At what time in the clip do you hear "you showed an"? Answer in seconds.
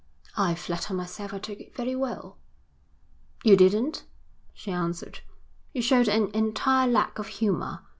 5.73-6.31